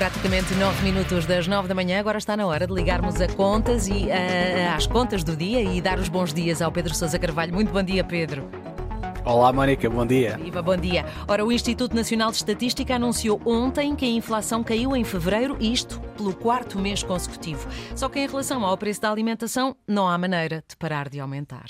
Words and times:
praticamente 0.00 0.54
9 0.54 0.82
minutos 0.82 1.26
das 1.26 1.46
9 1.46 1.68
da 1.68 1.74
manhã. 1.74 2.00
Agora 2.00 2.16
está 2.16 2.34
na 2.34 2.46
hora 2.46 2.66
de 2.66 2.72
ligarmos 2.72 3.20
a 3.20 3.28
contas 3.28 3.86
e 3.86 4.06
uh, 4.06 4.74
às 4.74 4.86
contas 4.86 5.22
do 5.22 5.36
dia 5.36 5.60
e 5.60 5.78
dar 5.78 5.98
os 5.98 6.08
bons 6.08 6.32
dias 6.32 6.62
ao 6.62 6.72
Pedro 6.72 6.94
Sousa 6.94 7.18
Carvalho. 7.18 7.52
Muito 7.52 7.70
bom 7.70 7.82
dia, 7.82 8.02
Pedro. 8.02 8.48
Olá, 9.26 9.52
Mónica, 9.52 9.90
bom 9.90 10.06
dia. 10.06 10.38
Viva, 10.38 10.62
bom 10.62 10.74
dia. 10.74 11.04
Ora, 11.28 11.44
o 11.44 11.52
Instituto 11.52 11.94
Nacional 11.94 12.30
de 12.30 12.38
Estatística 12.38 12.94
anunciou 12.94 13.42
ontem 13.44 13.94
que 13.94 14.06
a 14.06 14.08
inflação 14.08 14.64
caiu 14.64 14.96
em 14.96 15.04
fevereiro, 15.04 15.58
isto 15.60 16.00
pelo 16.16 16.34
quarto 16.34 16.78
mês 16.78 17.02
consecutivo. 17.02 17.68
Só 17.94 18.08
que 18.08 18.20
em 18.20 18.26
relação 18.26 18.64
ao 18.64 18.78
preço 18.78 19.02
da 19.02 19.10
alimentação, 19.10 19.76
não 19.86 20.08
há 20.08 20.16
maneira 20.16 20.64
de 20.66 20.78
parar 20.78 21.10
de 21.10 21.20
aumentar. 21.20 21.66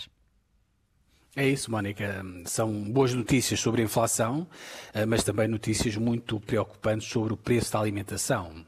É 1.36 1.48
isso, 1.48 1.70
Mónica. 1.70 2.24
São 2.44 2.72
boas 2.90 3.14
notícias 3.14 3.60
sobre 3.60 3.82
a 3.82 3.84
inflação, 3.84 4.48
eh, 4.92 5.06
mas 5.06 5.22
também 5.22 5.46
notícias 5.46 5.96
muito 5.96 6.40
preocupantes 6.40 7.08
sobre 7.08 7.32
o 7.32 7.36
preço 7.36 7.72
da 7.72 7.78
alimentação. 7.78 8.64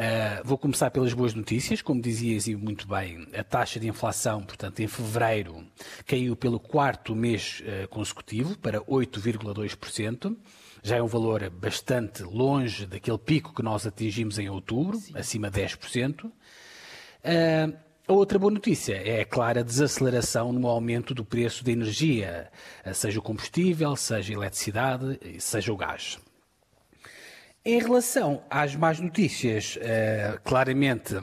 Uh, 0.00 0.40
vou 0.42 0.56
começar 0.56 0.90
pelas 0.90 1.12
boas 1.12 1.34
notícias. 1.34 1.82
Como 1.82 2.00
dizias 2.00 2.46
e 2.46 2.56
muito 2.56 2.88
bem, 2.88 3.26
a 3.36 3.44
taxa 3.44 3.78
de 3.78 3.86
inflação, 3.86 4.42
portanto, 4.42 4.80
em 4.80 4.88
fevereiro, 4.88 5.62
caiu 6.06 6.34
pelo 6.34 6.58
quarto 6.58 7.14
mês 7.14 7.62
uh, 7.62 7.86
consecutivo 7.88 8.56
para 8.56 8.80
8,2%. 8.80 10.34
Já 10.82 10.96
é 10.96 11.02
um 11.02 11.06
valor 11.06 11.50
bastante 11.50 12.22
longe 12.22 12.86
daquele 12.86 13.18
pico 13.18 13.54
que 13.54 13.62
nós 13.62 13.86
atingimos 13.86 14.38
em 14.38 14.48
outubro, 14.48 14.96
Sim. 14.96 15.12
acima 15.18 15.50
de 15.50 15.60
10%. 15.60 16.24
Uh, 16.24 17.89
a 18.06 18.12
outra 18.12 18.38
boa 18.38 18.52
notícia 18.52 18.94
é 18.94 19.20
a 19.20 19.24
clara 19.24 19.62
desaceleração 19.62 20.52
no 20.52 20.66
aumento 20.66 21.14
do 21.14 21.24
preço 21.24 21.64
da 21.64 21.72
energia, 21.72 22.50
seja 22.92 23.18
o 23.18 23.22
combustível, 23.22 23.94
seja 23.96 24.32
a 24.32 24.36
eletricidade, 24.36 25.18
seja 25.38 25.72
o 25.72 25.76
gás. 25.76 26.18
Em 27.64 27.78
relação 27.78 28.42
às 28.48 28.74
más 28.74 28.98
notícias, 28.98 29.76
uh, 29.76 30.40
claramente 30.42 31.14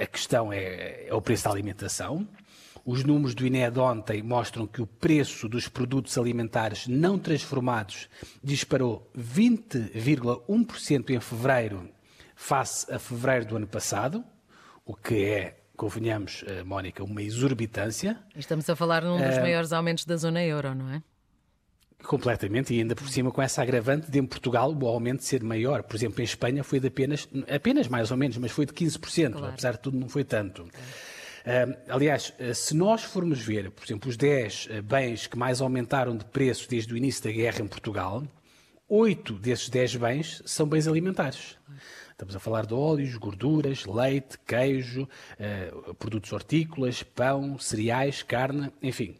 a 0.00 0.06
questão 0.06 0.52
é, 0.52 1.06
é, 1.06 1.14
o 1.14 1.20
preço 1.20 1.44
da 1.44 1.50
alimentação. 1.50 2.26
Os 2.84 3.04
números 3.04 3.32
do 3.34 3.46
INE 3.46 3.70
de 3.70 3.78
ontem 3.78 4.22
mostram 4.22 4.66
que 4.66 4.82
o 4.82 4.86
preço 4.86 5.48
dos 5.48 5.68
produtos 5.68 6.18
alimentares 6.18 6.88
não 6.88 7.16
transformados 7.18 8.08
disparou 8.42 9.08
20,1% 9.16 11.10
em 11.10 11.20
fevereiro 11.20 11.88
face 12.34 12.92
a 12.92 12.98
fevereiro 12.98 13.46
do 13.46 13.56
ano 13.56 13.68
passado, 13.68 14.24
o 14.84 14.96
que 14.96 15.24
é 15.24 15.61
convenhamos, 15.76 16.44
eh, 16.46 16.62
Mónica, 16.62 17.02
uma 17.02 17.22
exorbitância. 17.22 18.18
Estamos 18.36 18.68
a 18.68 18.76
falar 18.76 19.02
num 19.02 19.16
dos 19.16 19.36
uh, 19.36 19.40
maiores 19.40 19.72
aumentos 19.72 20.04
da 20.04 20.16
zona 20.16 20.42
euro, 20.42 20.74
não 20.74 20.90
é? 20.90 21.02
Completamente, 22.04 22.74
e 22.74 22.78
ainda 22.78 22.96
por 22.96 23.08
cima 23.08 23.30
com 23.30 23.40
essa 23.40 23.62
agravante 23.62 24.10
de 24.10 24.18
em 24.18 24.26
Portugal 24.26 24.72
o 24.72 24.86
aumento 24.86 25.22
ser 25.22 25.42
maior. 25.42 25.82
Por 25.84 25.94
exemplo, 25.94 26.20
em 26.20 26.24
Espanha 26.24 26.64
foi 26.64 26.80
de 26.80 26.88
apenas, 26.88 27.28
apenas 27.48 27.88
mais 27.88 28.10
ou 28.10 28.16
menos, 28.16 28.36
mas 28.38 28.50
foi 28.50 28.66
de 28.66 28.72
15%, 28.72 29.32
claro. 29.32 29.46
apesar 29.46 29.72
de 29.72 29.78
tudo 29.78 29.96
não 29.96 30.08
foi 30.08 30.24
tanto. 30.24 30.62
Uh, 30.62 31.76
aliás, 31.88 32.32
se 32.54 32.74
nós 32.74 33.02
formos 33.02 33.40
ver, 33.40 33.70
por 33.70 33.84
exemplo, 33.84 34.08
os 34.08 34.16
10 34.16 34.68
bens 34.84 35.26
que 35.26 35.38
mais 35.38 35.60
aumentaram 35.60 36.16
de 36.16 36.24
preço 36.24 36.68
desde 36.68 36.92
o 36.92 36.96
início 36.96 37.22
da 37.22 37.30
guerra 37.30 37.60
em 37.60 37.68
Portugal, 37.68 38.22
8 38.88 39.34
desses 39.34 39.68
10 39.68 39.96
bens 39.96 40.42
são 40.44 40.66
bens 40.66 40.86
alimentares. 40.86 41.56
Estamos 42.12 42.36
a 42.36 42.38
falar 42.38 42.66
de 42.66 42.74
óleos, 42.74 43.16
gorduras, 43.16 43.84
leite, 43.84 44.38
queijo, 44.46 45.02
uh, 45.02 45.94
produtos 45.94 46.32
hortícolas, 46.32 47.02
pão, 47.02 47.58
cereais, 47.58 48.22
carne, 48.22 48.72
enfim. 48.80 49.16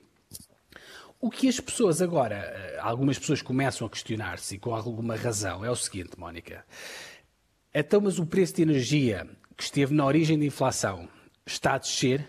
O 1.21 1.31
que 1.31 1.49
as 1.49 1.61
pessoas 1.61 2.03
agora, 2.03 2.35
eh, 2.35 2.79
algumas 2.81 3.17
pessoas 3.17 3.41
começam 3.41 3.87
a 3.87 3.91
questionar-se, 3.91 4.59
com 4.59 4.75
alguma 4.75 5.15
razão, 5.15 5.65
é 5.65 5.71
o 5.71 5.77
seguinte, 5.77 6.19
Mónica. 6.19 6.65
Então, 7.73 8.01
mas 8.01 8.19
o 8.19 8.27
preço 8.27 8.57
de 8.57 8.63
energia 8.63 9.29
que 9.57 9.63
esteve 9.63 9.95
na 9.95 10.05
origem 10.05 10.37
da 10.37 10.45
inflação 10.45 11.09
está 11.47 11.75
a 11.75 11.79
descer, 11.79 12.29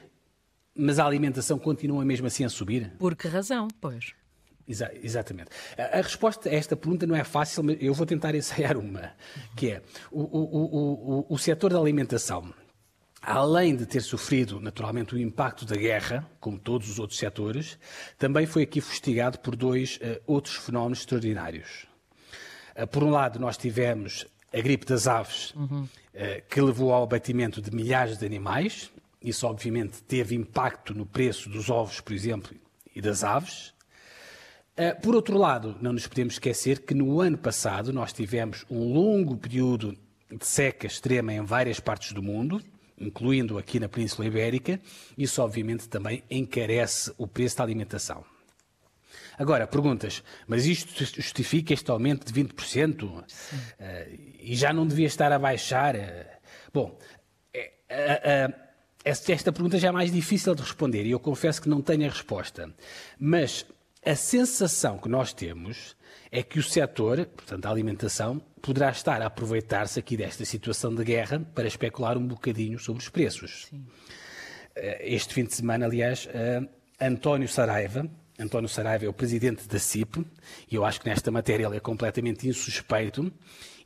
mas 0.75 0.99
a 0.99 1.07
alimentação 1.07 1.57
continua 1.57 2.05
mesmo 2.05 2.27
assim 2.27 2.45
a 2.45 2.49
subir? 2.49 2.91
Por 2.99 3.15
que 3.15 3.27
razão, 3.27 3.67
pois? 3.81 4.13
Exa 4.67 4.91
exatamente. 5.01 5.49
A, 5.77 5.99
a, 5.99 6.01
resposta 6.01 6.49
a 6.49 6.53
esta 6.53 6.75
pergunta 6.75 7.05
não 7.05 7.15
é 7.15 7.23
fácil, 7.23 7.63
mas 7.63 7.77
eu 7.81 7.93
vou 7.93 8.05
tentar 8.05 8.33
ensaiar 8.33 8.77
uma, 8.77 9.11
que 9.55 9.71
é 9.71 9.81
o, 10.11 10.21
o, 10.21 11.19
o, 11.19 11.25
o 11.29 11.37
setor 11.37 11.73
da 11.73 11.79
alimentação, 11.79 12.53
além 13.21 13.75
de 13.75 13.85
ter 13.85 14.01
sofrido 14.01 14.59
naturalmente 14.59 15.15
o 15.15 15.17
impacto 15.17 15.65
da 15.65 15.75
guerra, 15.75 16.29
como 16.39 16.59
todos 16.59 16.89
os 16.89 16.99
outros 16.99 17.17
setores, 17.17 17.77
também 18.17 18.45
foi 18.45 18.63
aqui 18.63 18.81
fustigado 18.81 19.39
por 19.39 19.55
dois 19.55 19.97
uh, 19.97 20.21
outros 20.27 20.55
fenómenos 20.55 20.99
extraordinários. 20.99 21.85
Uh, 22.75 22.85
por 22.87 23.03
um 23.03 23.09
lado, 23.09 23.39
nós 23.39 23.57
tivemos 23.57 24.25
a 24.53 24.61
gripe 24.61 24.85
das 24.85 25.07
aves, 25.07 25.53
uhum. 25.55 25.83
uh, 25.83 25.89
que 26.49 26.61
levou 26.61 26.93
ao 26.93 27.03
abatimento 27.03 27.61
de 27.61 27.73
milhares 27.73 28.17
de 28.17 28.25
animais. 28.25 28.91
Isso, 29.21 29.47
obviamente, 29.47 30.03
teve 30.03 30.35
impacto 30.35 30.93
no 30.93 31.05
preço 31.05 31.49
dos 31.49 31.69
ovos, 31.69 32.01
por 32.01 32.13
exemplo, 32.13 32.53
e 32.93 33.01
das 33.01 33.23
aves. 33.23 33.73
Eh, 34.75 34.93
por 34.95 35.15
outro 35.15 35.37
lado, 35.37 35.75
não 35.81 35.93
nos 35.93 36.07
podemos 36.07 36.33
esquecer 36.33 36.79
que 36.79 36.95
no 36.95 37.21
ano 37.21 37.37
passado 37.37 37.93
nós 37.93 38.11
tivemos 38.11 38.65
um 38.69 38.91
longo 38.91 39.37
período 39.37 39.95
de 40.31 40.45
seca 40.45 40.87
extrema 40.87 41.31
em 41.31 41.41
várias 41.41 41.79
partes 41.79 42.11
do 42.11 42.23
mundo, 42.23 42.59
incluindo 42.99 43.59
aqui 43.59 43.79
na 43.79 43.87
Península 43.87 44.27
Ibérica. 44.27 44.81
Isso, 45.15 45.43
obviamente, 45.43 45.87
também 45.87 46.23
encarece 46.29 47.13
o 47.19 47.27
preço 47.27 47.57
da 47.57 47.63
alimentação. 47.63 48.25
Agora, 49.37 49.67
perguntas, 49.67 50.23
mas 50.47 50.65
isto 50.65 50.91
justifica 50.97 51.73
este 51.73 51.89
aumento 51.91 52.31
de 52.31 52.43
20%? 52.43 53.03
Uh, 53.03 53.23
eh, 53.79 54.09
e 54.39 54.55
já 54.55 54.73
não 54.73 54.87
devia 54.87 55.07
estar 55.07 55.31
a 55.31 55.37
baixar? 55.37 55.95
Uh, 55.95 55.99
bom, 56.73 56.97
uh, 57.55 58.53
esta 59.03 59.51
pergunta 59.51 59.77
já 59.77 59.89
é 59.89 59.91
mais 59.91 60.11
difícil 60.11 60.55
de 60.55 60.61
responder 60.61 61.05
e 61.05 61.11
eu 61.11 61.19
confesso 61.19 61.61
que 61.61 61.69
não 61.69 61.81
tenho 61.81 62.05
a 62.05 62.09
resposta. 62.09 62.73
Mas 63.19 63.65
a 64.05 64.15
sensação 64.15 64.97
que 64.97 65.09
nós 65.09 65.33
temos 65.33 65.95
é 66.31 66.41
que 66.41 66.59
o 66.59 66.63
setor, 66.63 67.25
portanto 67.25 67.65
a 67.65 67.69
alimentação, 67.69 68.41
poderá 68.61 68.89
estar 68.89 69.21
a 69.21 69.27
aproveitar-se 69.27 69.99
aqui 69.99 70.17
desta 70.17 70.43
situação 70.45 70.93
de 70.93 71.03
guerra 71.03 71.39
para 71.53 71.67
especular 71.67 72.17
um 72.17 72.25
bocadinho 72.25 72.79
sobre 72.79 73.01
os 73.01 73.09
preços. 73.09 73.67
Sim. 73.69 73.85
Eh, 74.75 75.13
este 75.15 75.33
fim 75.33 75.43
de 75.43 75.53
semana, 75.53 75.85
aliás, 75.85 76.27
eh, 76.33 76.61
António 76.99 77.47
Saraiva, 77.47 78.09
António 78.39 78.67
Saraiva 78.67 79.05
é 79.05 79.07
o 79.09 79.13
presidente 79.13 79.67
da 79.67 79.77
CIP, 79.77 80.25
e 80.69 80.75
eu 80.75 80.83
acho 80.83 80.99
que 80.99 81.07
nesta 81.07 81.29
matéria 81.29 81.67
ele 81.67 81.77
é 81.77 81.79
completamente 81.79 82.47
insuspeito. 82.47 83.31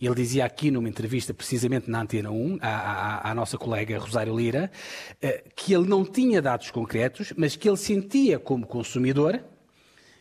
Ele 0.01 0.16
dizia 0.16 0.45
aqui 0.45 0.72
numa 0.72 0.88
entrevista, 0.88 1.34
precisamente 1.34 1.89
na 1.89 2.01
Antena 2.01 2.31
1, 2.31 2.59
à, 2.61 2.67
à, 2.69 3.31
à, 3.31 3.35
nossa 3.35 3.57
colega 3.57 3.99
Rosário 3.99 4.38
Lira, 4.38 4.72
eh, 5.22 5.44
que 5.55 5.73
ele 5.73 5.88
não 5.88 6.05
tinha 6.05 6.41
dados 6.41 6.72
concretos, 6.72 7.34
mas 7.35 7.55
que 7.55 7.67
ele 7.67 7.78
sentia 7.78 8.39
como 8.39 8.66
consumidor 8.66 9.44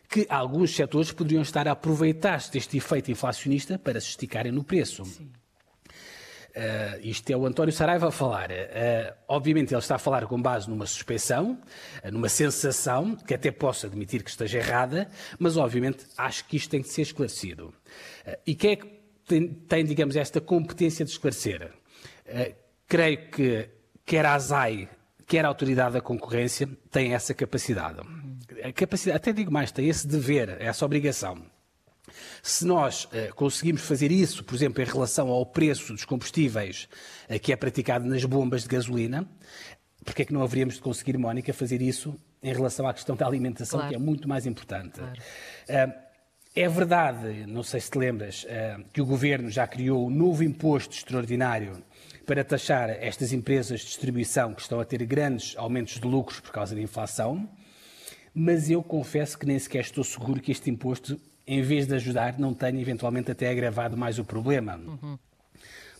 que 0.08 0.26
alguns 0.28 0.74
setores 0.74 1.12
poderiam 1.12 1.42
estar 1.42 1.66
a 1.68 1.72
aproveitar-se 1.72 2.52
deste 2.52 2.76
efeito 2.76 3.10
inflacionista 3.10 3.78
para 3.78 4.00
se 4.00 4.08
esticarem 4.08 4.52
no 4.52 4.62
preço. 4.62 5.04
Sim. 5.04 5.30
Uh, 6.56 6.98
isto 7.02 7.28
é 7.30 7.36
o 7.36 7.44
António 7.44 7.70
Saraiva 7.70 8.08
a 8.08 8.10
falar. 8.10 8.50
Uh, 8.50 9.14
obviamente 9.28 9.74
ele 9.74 9.78
está 9.78 9.96
a 9.96 9.98
falar 9.98 10.26
com 10.26 10.40
base 10.40 10.70
numa 10.70 10.86
suspeição, 10.86 11.60
uh, 12.02 12.10
numa 12.10 12.30
sensação, 12.30 13.14
que 13.14 13.34
até 13.34 13.50
posso 13.50 13.84
admitir 13.84 14.22
que 14.22 14.30
esteja 14.30 14.56
errada, 14.58 15.06
mas 15.38 15.58
obviamente 15.58 16.06
acho 16.16 16.46
que 16.46 16.56
isto 16.56 16.70
tem 16.70 16.80
que 16.80 16.88
ser 16.88 17.02
esclarecido. 17.02 17.74
e 18.46 18.54
quem 18.54 18.70
é 18.70 18.76
que 18.76 18.86
tem, 19.28 19.48
tem, 19.48 19.84
digamos, 19.84 20.16
esta 20.16 20.40
competência 20.40 21.04
de 21.04 21.10
esclarecer? 21.10 21.72
creio 22.88 23.30
que 23.30 23.68
quer 24.04 24.24
a 24.24 24.34
ASAI, 24.34 24.88
quer 25.26 25.44
a 25.44 25.48
Autoridade 25.48 25.94
da 25.94 26.00
Concorrência, 26.00 26.68
têm 26.90 27.12
essa 27.12 27.34
capacidade 27.34 28.00
a 28.66 28.72
capacidade, 28.72 29.16
até 29.16 29.32
digo 29.32 29.52
mais, 29.52 29.70
tem 29.70 29.88
esse 29.88 30.06
dever, 30.06 30.56
essa 30.60 30.84
obrigação. 30.84 31.40
Se 32.42 32.64
nós 32.64 33.04
uh, 33.04 33.34
conseguimos 33.34 33.82
fazer 33.82 34.10
isso, 34.10 34.44
por 34.44 34.54
exemplo, 34.54 34.82
em 34.82 34.86
relação 34.86 35.28
ao 35.28 35.44
preço 35.44 35.92
dos 35.92 36.04
combustíveis 36.04 36.88
uh, 37.28 37.38
que 37.38 37.52
é 37.52 37.56
praticado 37.56 38.06
nas 38.06 38.24
bombas 38.24 38.62
de 38.62 38.68
gasolina, 38.68 39.28
porque 40.04 40.22
é 40.22 40.24
que 40.24 40.32
não 40.32 40.42
haveríamos 40.42 40.74
de 40.74 40.80
conseguir, 40.80 41.16
Mónica, 41.18 41.52
fazer 41.52 41.80
isso 41.80 42.14
em 42.42 42.52
relação 42.52 42.86
à 42.86 42.94
questão 42.94 43.16
da 43.16 43.26
alimentação, 43.26 43.78
claro. 43.78 43.90
que 43.90 43.96
é 43.96 43.98
muito 43.98 44.28
mais 44.28 44.46
importante? 44.46 45.00
Claro. 45.00 45.90
Uh, 45.90 46.06
é 46.54 46.68
verdade, 46.68 47.44
não 47.46 47.62
sei 47.62 47.80
se 47.80 47.90
te 47.90 47.98
lembras, 47.98 48.46
que 48.90 49.02
o 49.02 49.04
Governo 49.04 49.50
já 49.50 49.66
criou 49.66 50.06
um 50.06 50.10
novo 50.10 50.42
imposto 50.42 50.96
extraordinário 50.96 51.84
para 52.24 52.42
taxar 52.42 52.88
estas 52.88 53.30
empresas 53.30 53.80
de 53.80 53.86
distribuição 53.88 54.54
que 54.54 54.62
estão 54.62 54.80
a 54.80 54.84
ter 54.86 55.04
grandes 55.04 55.54
aumentos 55.58 56.00
de 56.00 56.06
lucros 56.06 56.40
por 56.40 56.52
causa 56.52 56.74
da 56.74 56.80
inflação 56.80 57.46
mas 58.38 58.68
eu 58.68 58.82
confesso 58.82 59.38
que 59.38 59.46
nem 59.46 59.58
sequer 59.58 59.80
estou 59.80 60.04
seguro 60.04 60.42
que 60.42 60.52
este 60.52 60.68
imposto, 60.68 61.18
em 61.46 61.62
vez 61.62 61.86
de 61.86 61.94
ajudar, 61.94 62.38
não 62.38 62.52
tenha 62.52 62.78
eventualmente 62.78 63.30
até 63.30 63.48
agravado 63.48 63.96
mais 63.96 64.18
o 64.18 64.24
problema. 64.26 64.76
Uhum. 64.76 65.18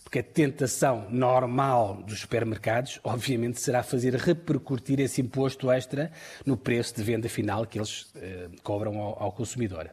Porque 0.03 0.19
a 0.19 0.23
tentação 0.23 1.09
normal 1.09 1.95
dos 2.03 2.19
supermercados, 2.19 2.99
obviamente, 3.03 3.59
será 3.59 3.81
fazer 3.81 4.13
repercutir 4.13 4.99
esse 4.99 5.19
imposto 5.19 5.71
extra 5.71 6.11
no 6.45 6.55
preço 6.55 6.95
de 6.95 7.01
venda 7.01 7.27
final 7.27 7.65
que 7.65 7.79
eles 7.79 8.03
uh, 8.03 8.61
cobram 8.61 8.99
ao, 8.99 9.23
ao 9.23 9.31
consumidor. 9.31 9.89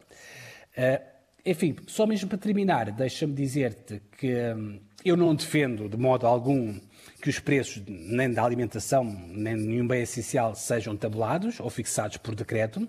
Uh, 0.77 1.14
Enfim, 1.47 1.77
só 1.87 2.07
mesmo 2.07 2.27
para 2.27 2.39
terminar, 2.39 2.91
deixa-me 2.91 3.35
dizer-te 3.35 4.01
que 4.17 4.35
hum, 4.35 4.81
eu 5.05 5.15
não 5.15 5.35
defendo 5.35 5.91
de 5.91 5.97
modo 5.99 6.27
algum 6.27 6.81
que 7.21 7.29
os 7.29 7.39
preços 7.39 7.83
nem 7.87 8.33
da 8.33 8.43
alimentação, 8.43 9.05
nem 9.05 9.55
de 9.55 9.63
nenhum 9.63 9.87
bem 9.87 10.03
essencial 10.03 10.55
sejam 10.55 10.97
tabulados 10.97 11.61
ou 11.61 11.69
fixados 11.69 12.17
por 12.17 12.35
decreto. 12.35 12.89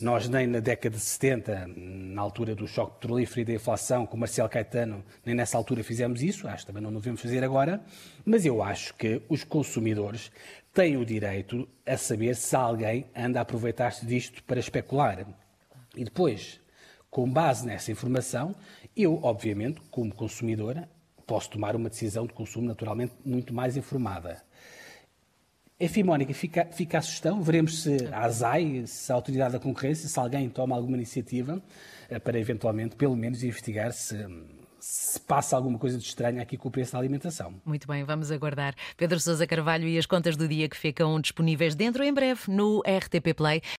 Nós 0.00 0.30
nem 0.30 0.46
na 0.46 0.60
década 0.60 0.96
de 0.96 1.02
70, 1.02 1.66
na 1.76 2.22
altura 2.22 2.54
do 2.54 2.66
choque 2.66 2.94
petrolífero 2.94 3.42
e 3.42 3.44
da 3.44 3.52
inflação, 3.52 4.06
com 4.06 4.16
Marcelo 4.16 4.48
Caetano, 4.48 5.04
nem 5.22 5.34
nessa 5.34 5.58
altura 5.58 5.84
fizemos 5.84 6.22
isso, 6.22 6.48
acho 6.48 6.62
que 6.62 6.68
também 6.68 6.82
não 6.82 6.94
devemos 6.94 7.20
fazer 7.20 7.44
agora, 7.44 7.82
mas 8.24 8.46
eu 8.46 8.62
acho 8.62 8.94
que 8.94 9.20
os 9.28 9.44
consumidores 9.44 10.32
têm 10.72 10.96
o 10.96 11.04
direito 11.04 11.68
a 11.84 11.98
saber 11.98 12.34
se 12.34 12.56
alguém 12.56 13.10
anda 13.14 13.40
a 13.40 13.42
aproveitar-se 13.42 14.06
disto 14.06 14.42
para 14.44 14.58
especular. 14.58 15.26
E 15.94 16.02
depois, 16.02 16.58
com 17.10 17.28
base 17.28 17.66
nessa 17.66 17.90
informação, 17.90 18.54
eu, 18.96 19.18
obviamente, 19.22 19.80
como 19.90 20.14
consumidora, 20.14 20.88
posso 21.26 21.50
tomar 21.50 21.74
uma 21.76 21.88
decisão 21.88 22.26
de 22.26 22.32
consumo 22.32 22.66
naturalmente 22.66 23.14
muito 23.24 23.52
mais 23.52 23.76
informada. 23.76 24.42
Enfim, 25.78 26.02
Mónica, 26.02 26.34
fica, 26.34 26.66
fica 26.66 26.98
a 26.98 27.02
sugestão. 27.02 27.42
Veremos 27.42 27.82
se 27.82 28.06
a 28.12 28.26
ASAI, 28.26 28.86
se 28.86 29.10
a 29.10 29.14
Autoridade 29.14 29.54
da 29.54 29.58
Concorrência, 29.58 30.08
se 30.08 30.18
alguém 30.20 30.48
toma 30.50 30.76
alguma 30.76 30.96
iniciativa 30.96 31.62
eh, 32.10 32.18
para 32.18 32.38
eventualmente, 32.38 32.96
pelo 32.96 33.16
menos, 33.16 33.42
investigar 33.42 33.90
se, 33.92 34.14
se 34.78 35.20
passa 35.20 35.56
alguma 35.56 35.78
coisa 35.78 35.96
de 35.96 36.04
estranho 36.04 36.40
aqui 36.40 36.56
com 36.56 36.68
o 36.68 36.70
preço 36.70 36.92
da 36.92 36.98
alimentação. 36.98 37.54
Muito 37.64 37.86
bem, 37.86 38.04
vamos 38.04 38.30
aguardar. 38.30 38.74
Pedro 38.96 39.20
Sousa 39.20 39.46
Carvalho 39.46 39.86
e 39.86 39.96
as 39.96 40.04
contas 40.04 40.36
do 40.36 40.48
dia 40.48 40.68
que 40.68 40.76
ficam 40.76 41.20
disponíveis 41.20 41.74
dentro 41.74 42.02
em 42.02 42.12
breve 42.12 42.42
no 42.48 42.80
RTP 42.80 43.34
Play. 43.34 43.62